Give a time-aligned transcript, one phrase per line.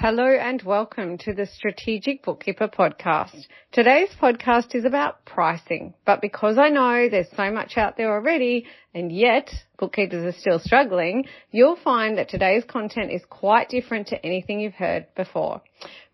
[0.00, 3.34] Hello and welcome to the Strategic Bookkeeper podcast.
[3.72, 8.66] Today's podcast is about pricing, but because I know there's so much out there already
[8.94, 14.24] and yet bookkeepers are still struggling, you'll find that today's content is quite different to
[14.24, 15.62] anything you've heard before.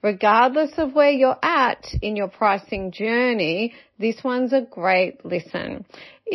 [0.02, 5.84] Regardless of where you're at in your pricing journey, this one's a great listen.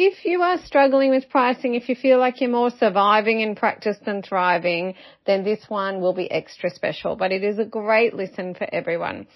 [0.01, 3.97] If you are struggling with pricing, if you feel like you're more surviving in practice
[4.05, 4.93] than thriving,
[5.25, 9.27] then this one will be extra special, but it is a great listen for everyone.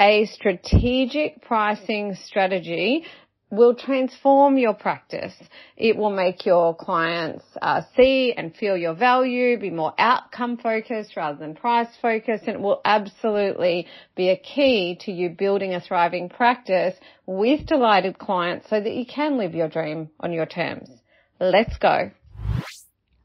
[0.00, 3.04] A strategic pricing strategy
[3.50, 5.32] will transform your practice.
[5.76, 11.16] It will make your clients uh, see and feel your value, be more outcome focused
[11.16, 15.80] rather than price focused, and it will absolutely be a key to you building a
[15.80, 16.94] thriving practice
[17.26, 20.88] with delighted clients so that you can live your dream on your terms.
[21.40, 22.10] Let's go.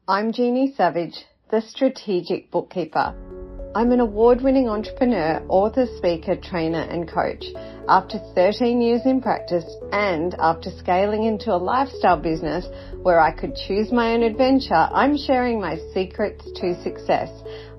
[0.06, 3.14] I'm Jeannie Savage, the strategic bookkeeper.
[3.74, 7.44] I'm an award-winning entrepreneur, author, speaker, trainer and coach.
[7.86, 12.66] After 13 years in practice and after scaling into a lifestyle business
[13.02, 17.28] where I could choose my own adventure, I'm sharing my secrets to success.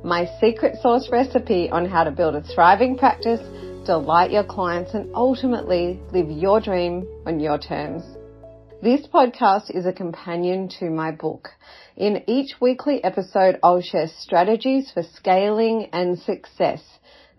[0.03, 3.41] My secret sauce recipe on how to build a thriving practice,
[3.87, 8.03] delight your clients and ultimately live your dream on your terms.
[8.83, 11.49] This podcast is a companion to my book.
[11.97, 16.83] In each weekly episode, I'll share strategies for scaling and success.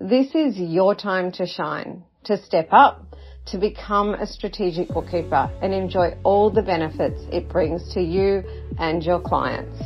[0.01, 5.73] This is your time to shine, to step up, to become a strategic bookkeeper and
[5.73, 8.43] enjoy all the benefits it brings to you
[8.79, 9.81] and your clients.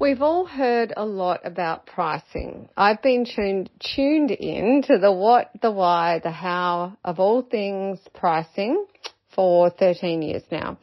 [0.00, 2.68] We've all heard a lot about pricing.
[2.76, 7.98] I've been tuned, tuned in to the what, the why, the how of all things
[8.14, 8.86] pricing
[9.34, 10.78] for 13 years now.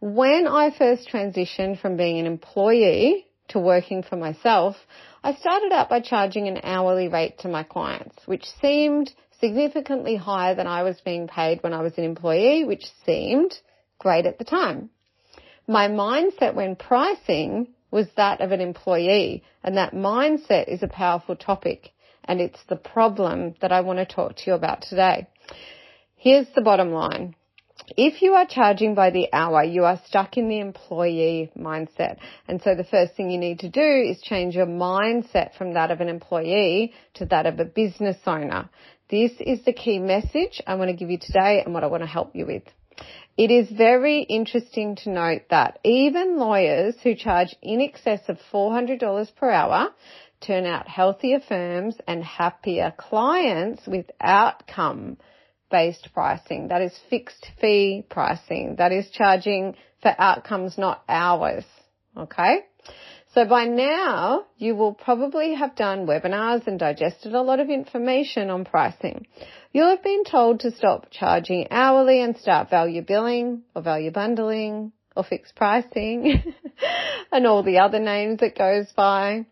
[0.00, 4.76] When I first transitioned from being an employee to working for myself,
[5.22, 10.54] I started out by charging an hourly rate to my clients, which seemed significantly higher
[10.54, 13.56] than I was being paid when I was an employee, which seemed
[13.98, 14.90] great at the time.
[15.66, 19.42] My mindset when pricing was that of an employee.
[19.62, 21.90] And that mindset is a powerful topic.
[22.24, 25.26] And it's the problem that I want to talk to you about today.
[26.16, 27.34] Here's the bottom line.
[27.96, 32.18] If you are charging by the hour, you are stuck in the employee mindset.
[32.46, 35.90] And so the first thing you need to do is change your mindset from that
[35.90, 38.68] of an employee to that of a business owner.
[39.10, 42.02] This is the key message I want to give you today and what I want
[42.02, 42.62] to help you with.
[43.36, 49.34] It is very interesting to note that even lawyers who charge in excess of $400
[49.34, 49.88] per hour
[50.40, 55.16] turn out healthier firms and happier clients with outcome
[55.70, 56.68] based pricing.
[56.68, 58.76] That is fixed fee pricing.
[58.78, 61.64] That is charging for outcomes, not hours.
[62.16, 62.64] Okay.
[63.34, 68.50] So by now, you will probably have done webinars and digested a lot of information
[68.50, 69.26] on pricing.
[69.72, 74.90] You'll have been told to stop charging hourly and start value billing or value bundling
[75.14, 76.42] or fixed pricing
[77.32, 79.46] and all the other names that goes by.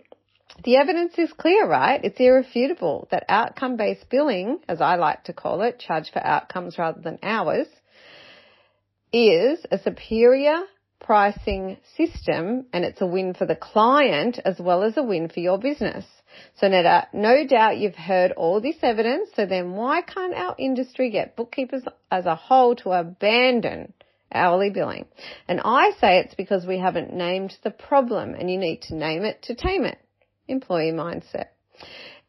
[0.64, 2.00] The evidence is clear, right?
[2.02, 7.00] It's irrefutable that outcome-based billing, as I like to call it, charge for outcomes rather
[7.00, 7.68] than hours,
[9.12, 10.62] is a superior
[11.00, 15.40] pricing system and it's a win for the client as well as a win for
[15.40, 16.04] your business.
[16.56, 19.30] So no doubt you've heard all this evidence.
[19.34, 23.92] So then why can't our industry get bookkeepers as a whole to abandon
[24.32, 25.06] hourly billing?
[25.46, 29.24] And I say it's because we haven't named the problem and you need to name
[29.24, 29.98] it to tame it.
[30.48, 31.46] Employee mindset.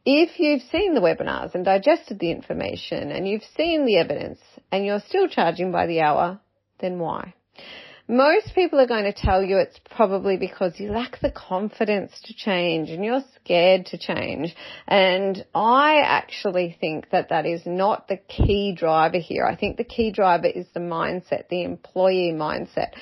[0.06, 4.40] If you've seen the webinars and digested the information and you've seen the evidence
[4.72, 6.40] and you're still charging by the hour,
[6.80, 7.34] then why?
[8.12, 12.34] Most people are going to tell you it's probably because you lack the confidence to
[12.34, 14.56] change and you're scared to change.
[14.88, 19.46] And I actually think that that is not the key driver here.
[19.46, 22.94] I think the key driver is the mindset, the employee mindset.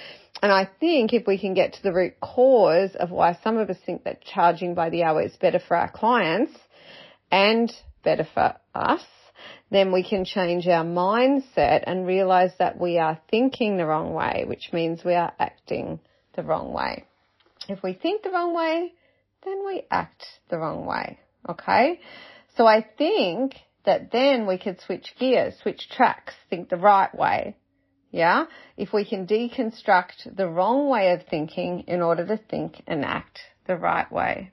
[0.42, 3.70] And I think if we can get to the root cause of why some of
[3.70, 6.54] us think that charging by the hour is better for our clients
[7.32, 7.72] and
[8.04, 9.04] better for us,
[9.72, 14.46] then we can change our mindset and realize that we are thinking the wrong way,
[14.48, 16.00] which means we are acting
[16.36, 17.06] the wrong way.
[17.68, 18.94] If we think the wrong way,
[19.44, 21.20] then we act the wrong way.
[21.50, 22.00] Okay?
[22.56, 23.56] So I think
[23.86, 27.56] that then we could switch gears, switch tracks, think the right way.
[28.12, 28.46] Yeah?
[28.78, 33.40] If we can deconstruct the wrong way of thinking in order to think and act
[33.66, 34.52] the right way.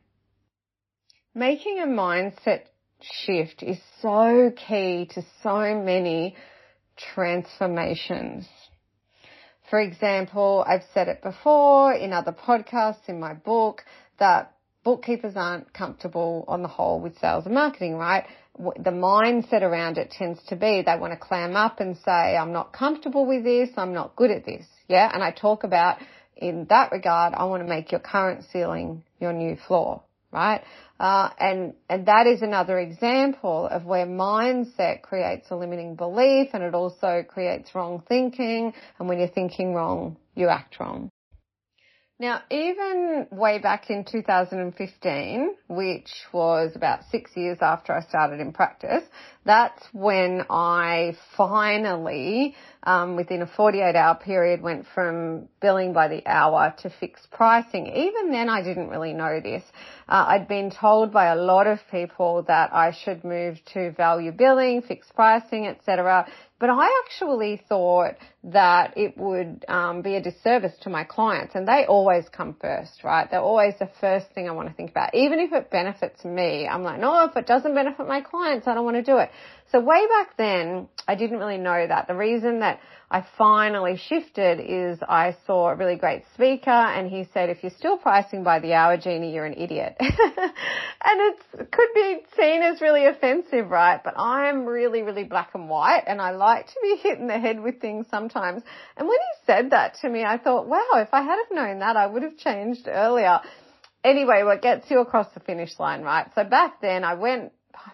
[1.34, 2.62] Making a mindset
[3.00, 6.36] shift is so key to so many
[6.96, 8.46] transformations.
[9.70, 13.84] For example, I've said it before in other podcasts, in my book,
[14.18, 14.54] that
[14.84, 18.24] bookkeepers aren't comfortable on the whole with sales and marketing, right?
[18.56, 22.52] The mindset around it tends to be they want to clam up and say, I'm
[22.52, 24.64] not comfortable with this, I'm not good at this.
[24.88, 25.10] Yeah.
[25.12, 25.98] And I talk about
[26.36, 30.02] in that regard, I want to make your current ceiling your new floor,
[30.32, 30.62] right?
[31.00, 36.62] Uh, and and that is another example of where mindset creates a limiting belief, and
[36.62, 38.72] it also creates wrong thinking.
[38.98, 41.10] And when you're thinking wrong, you act wrong.
[42.20, 48.52] Now, even way back in 2015, which was about six years after I started in
[48.52, 49.02] practice,
[49.44, 56.26] that's when I finally, um, within a 48 hour period, went from billing by the
[56.26, 57.86] hour to fixed pricing.
[57.86, 59.62] Even then, I didn't really know this.
[60.08, 64.32] Uh, I'd been told by a lot of people that I should move to value
[64.32, 66.26] billing, fixed pricing, etc.
[66.60, 68.14] But I actually thought
[68.44, 73.02] that it would um, be a disservice to my clients, and they always come first,
[73.02, 73.30] right?
[73.30, 75.14] They're always the first thing I want to think about.
[75.14, 78.74] Even if it benefits me, I'm like, no, if it doesn't benefit my clients, I
[78.74, 79.30] don't want to do it.
[79.72, 82.06] So way back then, I didn't really know that.
[82.06, 87.28] The reason that I finally shifted is I saw a really great speaker and he
[87.34, 89.96] said, if you're still pricing by the hour, Jeannie, you're an idiot.
[90.00, 90.10] and
[91.02, 94.00] it could be seen as really offensive, right?
[94.02, 97.38] But I'm really, really black and white and I like to be hit in the
[97.38, 98.62] head with things sometimes.
[98.96, 101.80] And when he said that to me, I thought, wow, if I had have known
[101.80, 103.40] that, I would have changed earlier.
[104.02, 106.26] Anyway, what gets you across the finish line, right?
[106.34, 107.52] So back then I went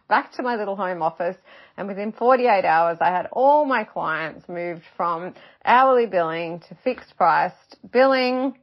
[0.08, 1.36] back to my little home office
[1.76, 5.34] and within 48 hours I had all my clients moved from
[5.64, 8.56] hourly billing to fixed priced billing.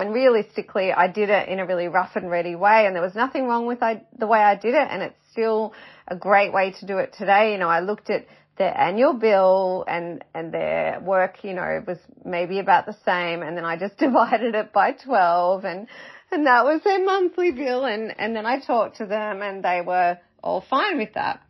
[0.00, 3.14] And realistically, I did it in a really rough and ready way and there was
[3.14, 5.72] nothing wrong with the way I did it and it's still
[6.06, 7.52] a great way to do it today.
[7.52, 8.26] You know, I looked at
[8.58, 13.56] their annual bill and, and their work, you know, was maybe about the same and
[13.56, 15.86] then I just divided it by 12 and,
[16.30, 19.80] and that was their monthly bill and, and then I talked to them and they
[19.80, 21.40] were all fine with that.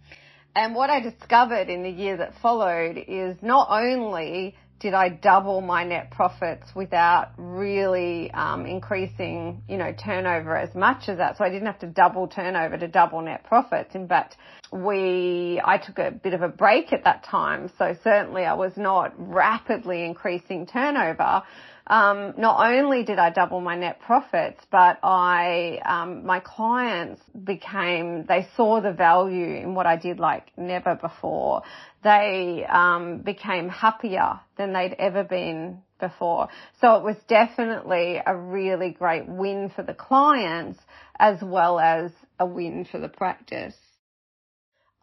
[0.54, 5.60] And what I discovered in the year that followed is not only did I double
[5.60, 11.36] my net profits without really um, increasing, you know, turnover as much as that.
[11.36, 13.94] So I didn't have to double turnover to double net profits.
[13.94, 14.36] In fact,
[14.72, 17.70] we, I took a bit of a break at that time.
[17.76, 21.42] So certainly I was not rapidly increasing turnover,
[21.88, 28.26] um, not only did I double my net profits, but I, um, my clients became,
[28.26, 31.62] they saw the value in what I did like never before.
[32.04, 36.48] They um, became happier than they'd ever been before.
[36.80, 40.78] So it was definitely a really great win for the clients
[41.18, 43.74] as well as a win for the practice.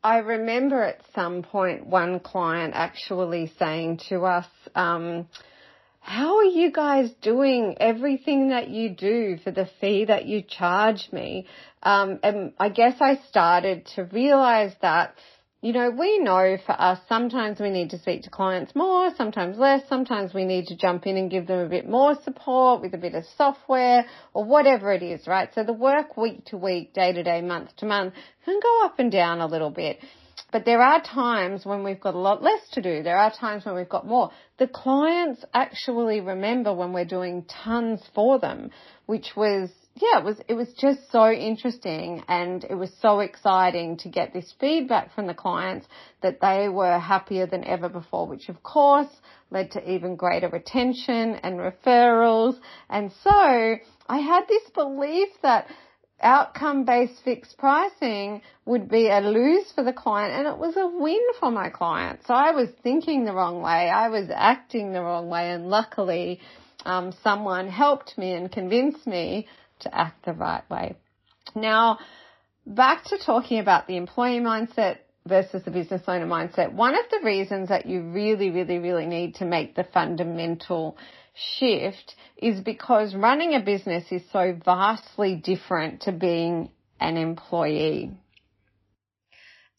[0.03, 4.45] I remember at some point one client actually saying to us,
[4.75, 5.27] um,
[6.05, 11.09] how are you guys doing everything that you do for the fee that you charge
[11.11, 11.47] me?
[11.81, 15.15] Um, and I guess I started to realize that,
[15.61, 19.57] you know, we know for us, sometimes we need to speak to clients more, sometimes
[19.57, 22.93] less, sometimes we need to jump in and give them a bit more support with
[22.93, 24.05] a bit of software
[24.35, 25.49] or whatever it is, right?
[25.55, 28.13] So the work week to week, day to day, month to month
[28.45, 29.97] can go up and down a little bit.
[30.55, 33.03] But there are times when we've got a lot less to do.
[33.03, 34.31] There are times when we've got more.
[34.57, 38.71] The clients actually remember when we're doing tons for them,
[39.05, 43.97] which was, yeah, it was, it was just so interesting and it was so exciting
[43.97, 45.87] to get this feedback from the clients
[46.21, 49.13] that they were happier than ever before, which of course
[49.51, 52.57] led to even greater retention and referrals.
[52.89, 53.29] And so
[54.07, 55.67] I had this belief that
[56.21, 61.21] outcome-based fixed pricing would be a lose for the client and it was a win
[61.39, 62.21] for my client.
[62.25, 63.89] So I was thinking the wrong way.
[63.89, 66.39] I was acting the wrong way and luckily
[66.85, 69.47] um, someone helped me and convinced me
[69.81, 70.95] to act the right way.
[71.53, 71.99] Now,
[72.65, 76.71] back to talking about the employee mindset versus the business owner mindset.
[76.71, 80.97] One of the reasons that you really, really, really need to make the fundamental
[81.35, 88.11] shift is because running a business is so vastly different to being an employee.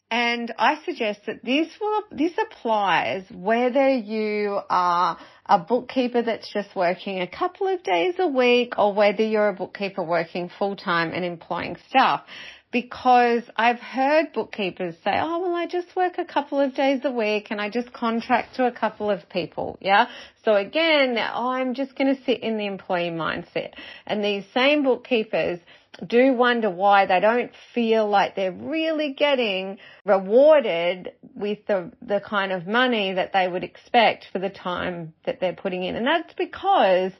[0.09, 6.73] And I suggest that this will, this applies whether you are a bookkeeper that's just
[6.77, 11.11] working a couple of days a week or whether you're a bookkeeper working full time
[11.13, 12.23] and employing staff
[12.71, 17.11] because I've heard bookkeepers say, oh, well, I just work a couple of days a
[17.11, 19.77] week and I just contract to a couple of people.
[19.79, 20.07] Yeah.
[20.43, 23.73] So again, oh, I'm just going to sit in the employee mindset.
[24.05, 25.59] And these same bookkeepers
[26.05, 32.51] do wonder why they don't feel like they're really getting rewarded with the, the kind
[32.51, 35.95] of money that they would expect for the time that they're putting in.
[35.95, 37.13] And that's because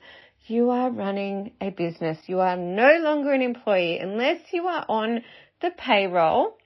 [0.50, 2.18] you are running a business.
[2.28, 5.24] You are no longer an employee unless you are on
[5.62, 6.58] the payroll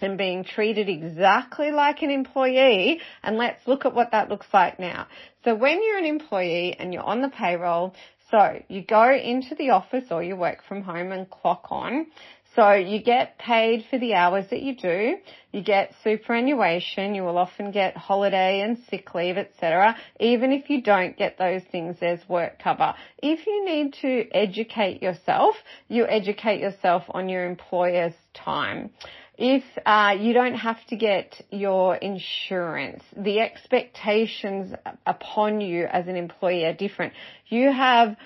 [0.00, 3.00] and being treated exactly like an employee.
[3.22, 5.06] And let's look at what that looks like now.
[5.44, 7.94] So when you're an employee and you're on the payroll,
[8.30, 12.06] so you go into the office or you work from home and clock on.
[12.56, 15.16] So you get paid for the hours that you do.
[15.52, 17.14] You get superannuation.
[17.14, 19.94] You will often get holiday and sick leave, etc.
[20.18, 22.94] Even if you don't get those things, there's work cover.
[23.18, 25.54] If you need to educate yourself,
[25.88, 28.90] you educate yourself on your employer's time
[29.38, 34.74] if uh, you don't have to get your insurance, the expectations
[35.06, 37.12] upon you as an employee are different.
[37.48, 38.16] You have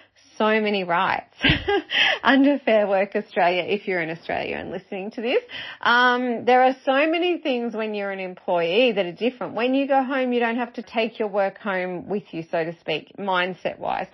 [0.40, 1.34] so many rights
[2.22, 5.42] under Fair Work Australia if you're in Australia and listening to this.
[5.82, 9.52] Um, there are so many things when you're an employee that are different.
[9.54, 12.64] When you go home, you don't have to take your work home with you, so
[12.64, 14.06] to speak, mindset wise.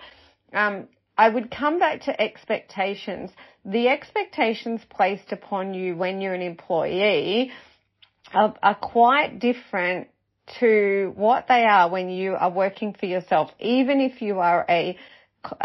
[0.51, 3.29] Um, I would come back to expectations.
[3.63, 7.51] The expectations placed upon you when you're an employee
[8.33, 10.09] are, are quite different
[10.59, 14.97] to what they are when you are working for yourself, even if you are a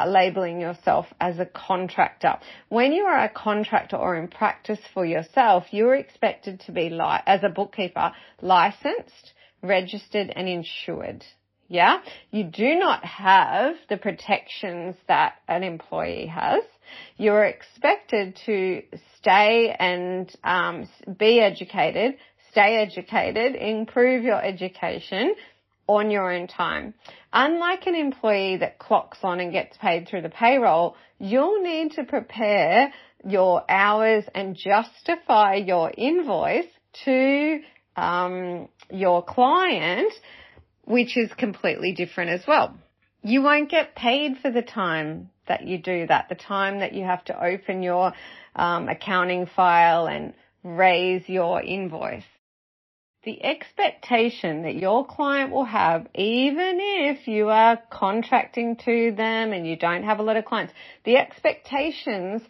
[0.07, 2.39] labeling yourself as a contractor.
[2.69, 7.21] When you are a contractor or in practice for yourself, you're expected to be li-
[7.27, 11.25] as a bookkeeper licensed, registered and insured.
[11.69, 12.01] Yeah.
[12.31, 16.62] You do not have the protections that an employee has.
[17.17, 18.83] You're expected to
[19.19, 20.87] stay and um,
[21.19, 22.17] be educated,
[22.51, 25.35] stay educated, improve your education,
[25.87, 26.95] on your own time.
[27.33, 32.05] Unlike an employee that clocks on and gets paid through the payroll, you'll need to
[32.05, 32.93] prepare
[33.25, 36.67] your hours and justify your invoice
[37.05, 37.61] to
[37.97, 40.12] um, your client,
[40.85, 42.77] which is completely different as well.
[43.23, 47.05] You won't get paid for the time that you do that, the time that you
[47.05, 48.12] have to open your
[48.57, 50.35] um, accounting file and
[50.65, 52.25] raise your invoice
[53.25, 59.67] the expectation that your client will have, even if you are contracting to them and
[59.67, 60.73] you don't have a lot of clients,
[61.05, 62.43] the expectations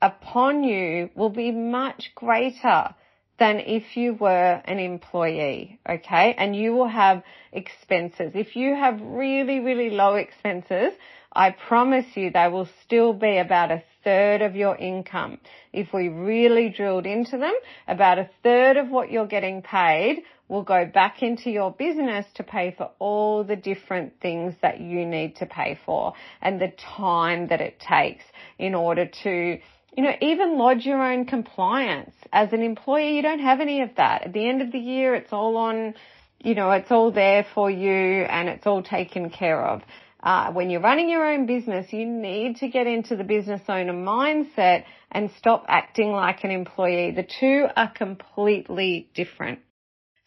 [0.00, 2.94] upon you will be much greater
[3.38, 6.34] than if you were an employee, okay?
[6.38, 7.22] And you will have
[7.52, 8.32] expenses.
[8.34, 10.92] If you have really, really low expenses,
[11.32, 15.38] I promise you they will still be about a third of your income.
[15.72, 17.54] If we really drilled into them,
[17.88, 22.44] about a third of what you're getting paid will go back into your business to
[22.44, 27.48] pay for all the different things that you need to pay for and the time
[27.48, 28.24] that it takes
[28.58, 29.58] in order to
[29.96, 32.14] you know, even lodge your own compliance.
[32.32, 34.22] As an employee, you don't have any of that.
[34.22, 35.94] At the end of the year, it's all on,
[36.42, 39.82] you know, it's all there for you and it's all taken care of.
[40.20, 43.92] Uh, when you're running your own business, you need to get into the business owner
[43.92, 47.12] mindset and stop acting like an employee.
[47.12, 49.60] The two are completely different.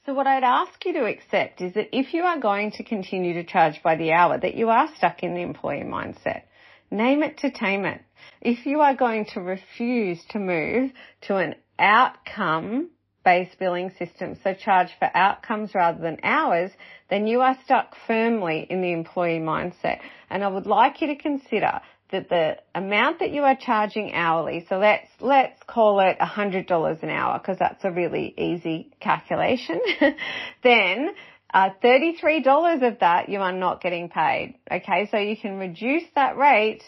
[0.06, 3.34] So what I'd ask you to accept is that if you are going to continue
[3.34, 6.44] to charge by the hour, that you are stuck in the employee mindset.
[6.90, 8.02] Name it to tame it.
[8.42, 10.92] If you are going to refuse to move
[11.22, 12.90] to an outcome
[13.24, 16.72] based billing system, so charge for outcomes rather than hours,
[17.10, 20.00] then you are stuck firmly in the employee mindset.
[20.30, 21.82] And I would like you to consider
[22.12, 27.10] that the amount that you are charging hourly, so let's, let's call it $100 an
[27.10, 29.82] hour because that's a really easy calculation,
[30.64, 31.10] then
[31.54, 34.56] uh, $33 of that you are not getting paid.
[34.72, 36.84] Okay, so you can reduce that rate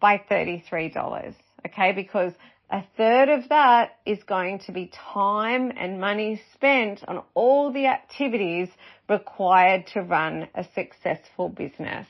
[0.00, 1.34] by $33.
[1.66, 2.32] Okay, because
[2.70, 7.86] a third of that is going to be time and money spent on all the
[7.86, 8.68] activities
[9.08, 12.06] required to run a successful business.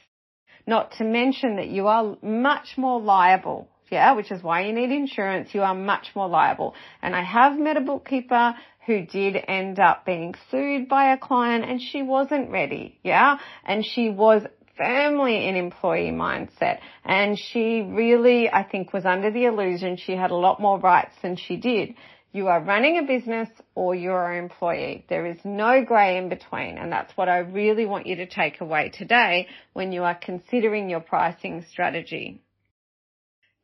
[0.66, 3.68] Not to mention that you are much more liable.
[3.90, 5.52] Yeah, which is why you need insurance.
[5.52, 6.75] You are much more liable.
[7.02, 8.54] And I have met a bookkeeper
[8.87, 12.99] who did end up being sued by a client and she wasn't ready.
[13.02, 13.38] Yeah.
[13.64, 14.42] And she was
[14.80, 16.78] firmly in employee mindset.
[17.04, 21.14] And she really, I think, was under the illusion she had a lot more rights
[21.20, 21.94] than she did.
[22.32, 25.04] You are running a business or you're an employee.
[25.10, 26.78] There is no grey in between.
[26.78, 30.88] And that's what I really want you to take away today when you are considering
[30.88, 32.40] your pricing strategy.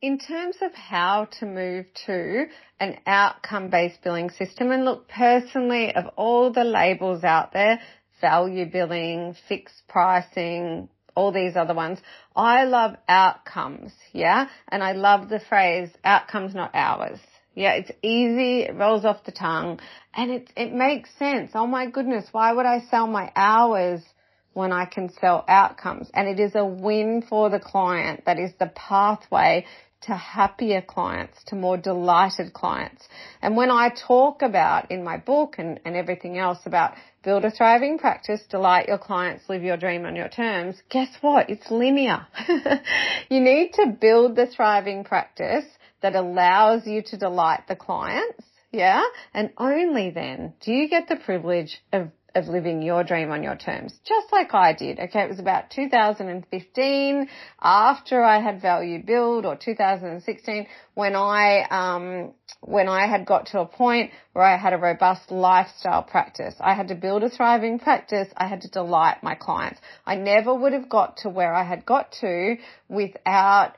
[0.02, 2.44] In terms of how to move to
[2.78, 7.80] an outcome based billing system and look personally of all the labels out there,
[8.20, 11.98] value billing, fixed pricing, all these other ones.
[12.36, 14.48] I love outcomes, yeah?
[14.68, 17.18] And I love the phrase outcomes, not hours.
[17.54, 19.80] Yeah, it's easy, it rolls off the tongue,
[20.14, 21.52] and it, it makes sense.
[21.54, 24.02] Oh my goodness, why would I sell my hours
[24.56, 26.08] when I can sell outcomes.
[26.14, 28.24] And it is a win for the client.
[28.24, 29.66] That is the pathway
[30.06, 33.02] to happier clients, to more delighted clients.
[33.42, 36.94] And when I talk about in my book and, and everything else about
[37.24, 41.50] build a thriving practice, delight your clients, live your dream on your terms, guess what?
[41.50, 42.26] It's linear.
[43.28, 45.64] you need to build the thriving practice
[46.02, 48.44] that allows you to delight the clients.
[48.70, 49.02] Yeah.
[49.34, 53.56] And only then do you get the privilege of of living your dream on your
[53.56, 54.98] terms, just like I did.
[54.98, 57.28] Okay, it was about 2015
[57.60, 63.60] after I had value build or 2016 when I, um, when I had got to
[63.60, 66.54] a point where I had a robust lifestyle practice.
[66.60, 68.28] I had to build a thriving practice.
[68.36, 69.80] I had to delight my clients.
[70.04, 72.56] I never would have got to where I had got to
[72.88, 73.76] without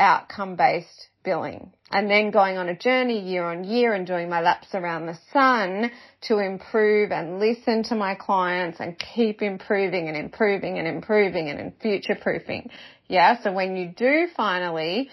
[0.00, 4.40] outcome based billing and then going on a journey year on year and doing my
[4.40, 5.90] laps around the sun
[6.22, 11.72] to improve and listen to my clients and keep improving and improving and improving and
[11.80, 12.70] future proofing.
[13.08, 13.42] Yeah.
[13.42, 15.10] So when you do finally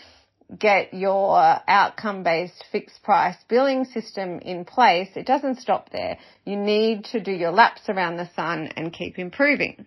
[0.57, 6.17] get your outcome based fixed price billing system in place, it doesn't stop there.
[6.45, 9.85] You need to do your laps around the sun and keep improving.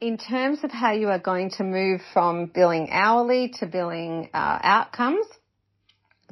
[0.00, 4.58] In terms of how you are going to move from billing hourly to billing uh,
[4.62, 5.26] outcomes,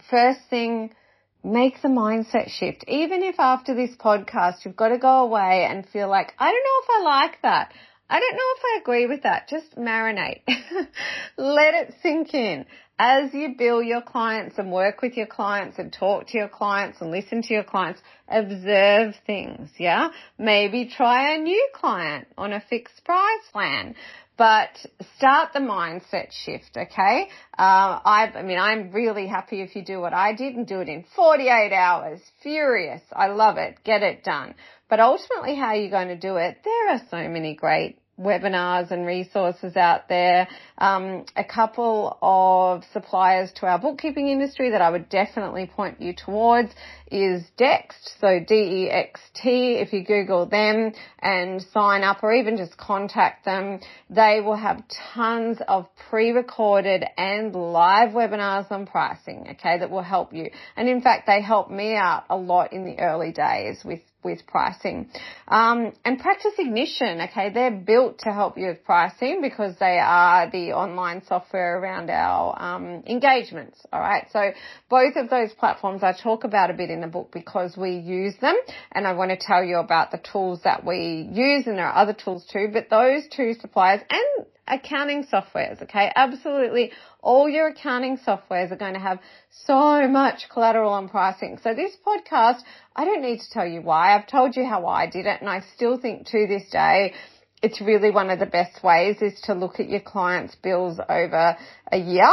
[0.09, 0.95] first thing,
[1.43, 2.85] make the mindset shift.
[2.87, 6.55] Even if after this podcast you've got to go away and feel like, I don't
[6.55, 7.73] know if I like that.
[8.09, 9.49] I don't know if I agree with that.
[9.49, 10.43] Just marinate.
[11.37, 12.67] Let it sink in
[12.99, 17.01] as you bill your clients and work with your clients and talk to your clients
[17.01, 20.09] and listen to your clients, observe things, yeah?
[20.39, 23.95] Maybe try a new client on a fixed price plan.
[24.39, 24.85] But
[25.17, 27.29] start the mindset shift, okay?
[27.59, 30.81] Uh, I, I mean, I'm really happy if you do what I did and do
[30.81, 32.21] it in 48 hours.
[32.43, 33.01] Furious.
[33.15, 33.77] I love it.
[33.83, 34.55] Get it done.
[34.91, 38.91] But ultimately how are you're going to do it, there are so many great webinars
[38.91, 40.49] and resources out there.
[40.79, 46.15] Um, a couple of suppliers to our bookkeeping industry that I would definitely point you
[46.15, 46.73] towards
[47.11, 49.49] is Dext, so D-E-X-T.
[49.75, 54.83] If you Google them and sign up or even just contact them, they will have
[55.15, 60.51] tons of pre-recorded and live webinars on pricing, okay, that will help you.
[60.77, 64.45] And in fact, they helped me out a lot in the early days with with
[64.47, 65.09] pricing.
[65.49, 70.51] Um, and Practice Ignition, okay, they're built to help you with pricing because they are
[70.51, 73.79] the online software around our um, engagements.
[73.93, 74.51] All right, so
[74.91, 78.35] both of those platforms I talk about a bit in the book because we use
[78.41, 78.57] them,
[78.93, 82.03] and I want to tell you about the tools that we use, and there are
[82.03, 82.69] other tools too.
[82.73, 86.11] But those two suppliers and accounting softwares, okay?
[86.15, 86.91] Absolutely
[87.27, 89.19] all your accounting softwares are going to have
[89.51, 91.59] so much collateral on pricing.
[91.63, 92.61] So this podcast,
[92.95, 94.15] I don't need to tell you why.
[94.15, 97.15] I've told you how I did it and I still think to this day,
[97.63, 101.57] it's really one of the best ways is to look at your clients' bills over
[101.91, 102.33] a year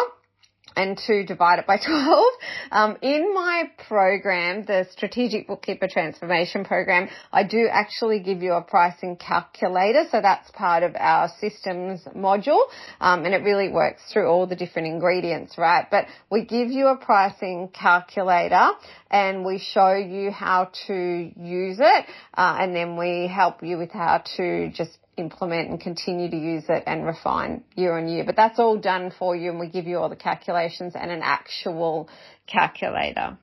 [0.75, 2.25] and to divide it by 12.
[2.71, 8.62] Um, in my program, the Strategic Bookkeeper Transformation Program, I do actually give you a
[8.62, 10.05] pricing calculator.
[10.12, 12.62] So that's part of our systems module.
[12.99, 15.86] Um, and it really works through all the different ingredients, right?
[15.89, 18.71] But we give you a pricing calculator
[19.09, 22.05] and we show you how to use it.
[22.33, 26.65] Uh, and then we help you with how to just implement and continue to use
[26.69, 28.23] it and refine year on year.
[28.23, 31.21] But that's all done for you and we give you all the calculations and an
[31.23, 32.10] actual
[32.47, 33.38] calculator.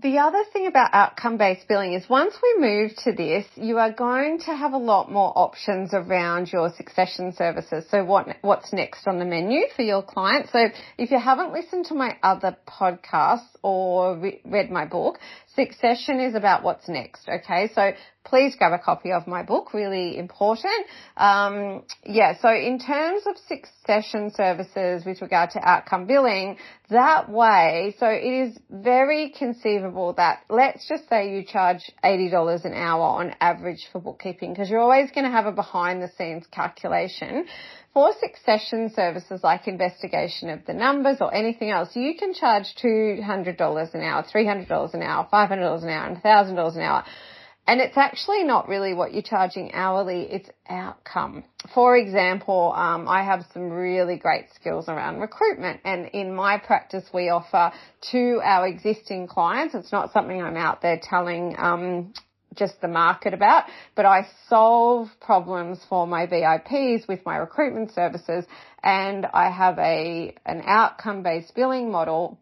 [0.00, 4.38] The other thing about outcome-based billing is once we move to this, you are going
[4.40, 7.84] to have a lot more options around your succession services.
[7.90, 10.50] So what, what's next on the menu for your client?
[10.52, 15.18] So if you haven't listened to my other podcasts or re- read my book,
[15.58, 17.28] Succession is about what's next.
[17.28, 17.90] Okay, so
[18.24, 19.74] please grab a copy of my book.
[19.74, 20.86] Really important.
[21.16, 22.38] Um, yeah.
[22.40, 26.58] So in terms of succession services with regard to outcome billing,
[26.90, 32.64] that way, so it is very conceivable that let's just say you charge eighty dollars
[32.64, 36.10] an hour on average for bookkeeping because you're always going to have a behind the
[36.16, 37.46] scenes calculation
[37.92, 43.94] for succession services like investigation of the numbers or anything else, you can charge $200
[43.94, 47.04] an hour, $300 an hour, $500 an hour, and $1,000 an hour.
[47.68, 51.44] And it's actually not really what you're charging hourly, it's outcome.
[51.74, 57.04] For example, um, I have some really great skills around recruitment and in my practice
[57.12, 57.72] we offer
[58.12, 62.14] to our existing clients, it's not something I'm out there telling um,
[62.54, 68.44] just the market about, but I solve problems for my VIPs with my recruitment services
[68.82, 72.38] and I have a, an outcome based billing model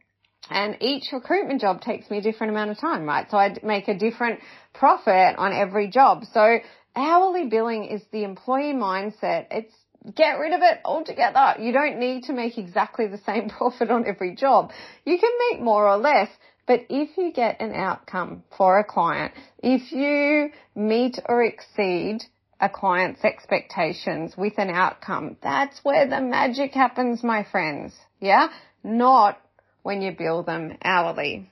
[0.51, 3.27] and each recruitment job takes me a different amount of time, right?
[3.31, 4.40] So I make a different
[4.75, 6.25] profit on every job.
[6.33, 6.59] So
[6.95, 9.47] hourly billing is the employee mindset.
[9.51, 9.75] It's
[10.14, 11.57] get rid of it altogether.
[11.59, 14.71] You don't need to make exactly the same profit on every job.
[15.05, 16.29] You can make more or less,
[16.66, 22.24] but if you get an outcome for a client, if you meet or exceed
[22.61, 27.94] a client's expectations with an outcome, that's where the magic happens, my friends.
[28.20, 28.48] Yeah?
[28.83, 29.40] Not
[29.83, 31.50] when you bill them hourly.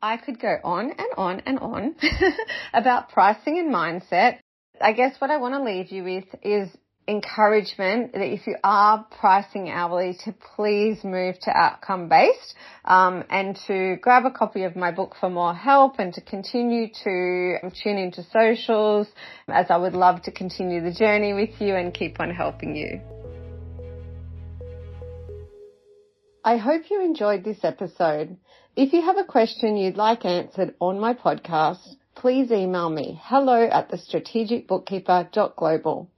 [0.00, 1.96] I could go on and on and on
[2.72, 4.38] about pricing and mindset.
[4.80, 6.70] I guess what I want to leave you with is
[7.08, 13.58] encouragement that if you are pricing hourly to please move to outcome based um, and
[13.66, 17.96] to grab a copy of my book for more help and to continue to tune
[17.96, 19.08] into socials
[19.48, 23.00] as I would love to continue the journey with you and keep on helping you.
[26.44, 28.36] I hope you enjoyed this episode.
[28.76, 33.62] If you have a question you'd like answered on my podcast, please email me hello
[33.62, 36.10] at the thestrategicbookkeeper.global.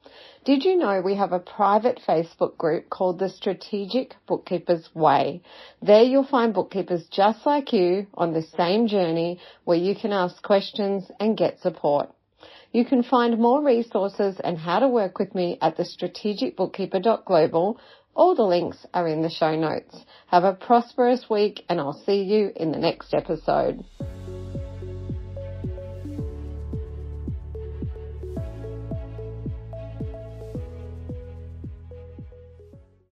[0.46, 5.42] Did you know we have a private Facebook group called the Strategic Bookkeepers Way?
[5.82, 10.42] There you'll find bookkeepers just like you on the same journey where you can ask
[10.42, 12.08] questions and get support.
[12.72, 17.78] You can find more resources and how to work with me at the strategicbookkeeper.global.
[18.14, 20.02] All the links are in the show notes.
[20.28, 23.84] Have a prosperous week and I'll see you in the next episode.